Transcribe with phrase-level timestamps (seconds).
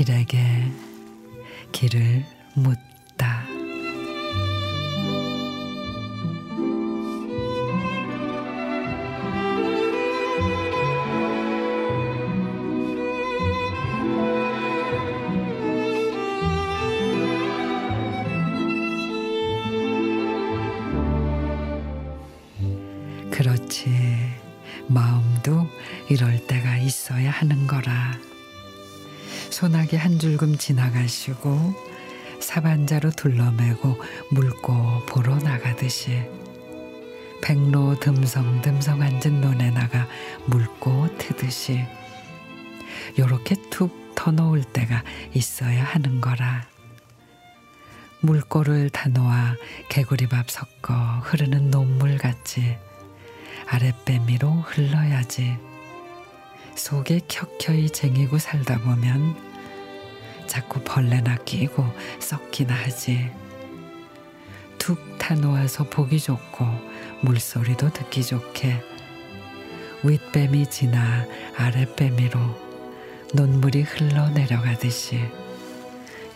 [0.00, 0.38] 길에게
[1.72, 2.24] 길을
[2.54, 2.89] 묻
[23.40, 23.88] 그렇지.
[24.86, 25.66] 마음도
[26.10, 28.12] 이럴 때가 있어야 하는 거라.
[29.48, 31.74] 소나기 한 줄금 지나가시고
[32.38, 33.96] 사반자로 둘러매고
[34.30, 36.22] 물고 보러 나가듯이
[37.40, 40.06] 백로 듬성듬성 앉은 논에 나가
[40.44, 41.86] 물고 트듯이
[43.18, 45.02] 요렇게 툭 터놓을 때가
[45.32, 46.68] 있어야 하는 거라.
[48.20, 49.56] 물꼬를 다 놓아
[49.88, 52.76] 개구리밥 섞어 흐르는 논물같이
[53.66, 55.56] 아랫배미로 흘러야지.
[56.74, 59.36] 속에 켜켜이 쟁이고 살다 보면
[60.46, 61.84] 자꾸 벌레나 끼고
[62.18, 63.30] 썩기나 하지.
[64.78, 66.66] 툭 타놓아서 보기 좋고
[67.20, 68.82] 물소리도 듣기 좋게
[70.02, 72.40] 윗뱀이 지나 아랫뱀이로
[73.34, 75.20] 논물이 흘러내려가듯이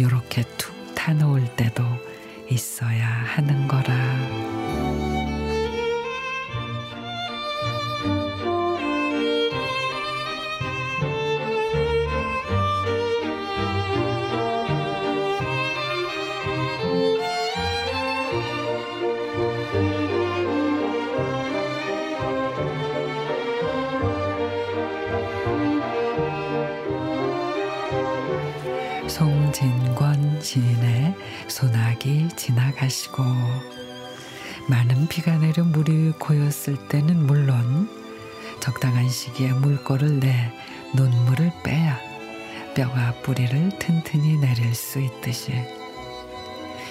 [0.00, 1.84] 요렇게 툭 타놓을 때도
[2.48, 4.79] 있어야 하는 거라.
[29.10, 31.14] 송진권 시인의
[31.48, 33.24] 소나기 지나가시고
[34.68, 37.88] 많은 비가 내려 물이 고였을 때는 물론
[38.60, 40.52] 적당한 시기에 물꼬를 내
[40.94, 41.98] 논물을 빼야
[42.76, 45.54] 뼈가 뿌리를 튼튼히 내릴 수 있듯이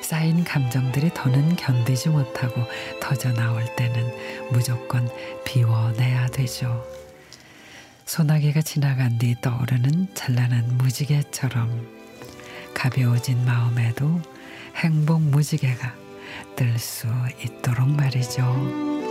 [0.00, 2.62] 쌓인 감정들이 더는 견디지 못하고
[3.00, 4.14] 터져 나올 때는
[4.52, 5.08] 무조건
[5.44, 6.86] 비워내야 되죠.
[8.06, 12.03] 소나기가 지나간 뒤 떠오르는 찬란한 무지개처럼
[12.74, 14.20] 가벼워진 마음에도
[14.76, 15.94] 행복 무지개가
[16.56, 17.06] 뜰 수
[17.42, 19.03] 있도록 말이죠.